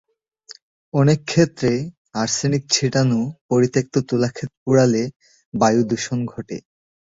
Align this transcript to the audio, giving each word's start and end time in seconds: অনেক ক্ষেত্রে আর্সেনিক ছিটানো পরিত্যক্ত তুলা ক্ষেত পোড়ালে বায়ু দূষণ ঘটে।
অনেক 0.93 1.19
ক্ষেত্রে 1.25 1.71
আর্সেনিক 2.15 2.63
ছিটানো 2.73 3.19
পরিত্যক্ত 3.49 3.95
তুলা 4.09 4.29
ক্ষেত 4.35 4.51
পোড়ালে 4.63 5.03
বায়ু 5.53 5.81
দূষণ 5.89 6.19
ঘটে। 6.25 6.57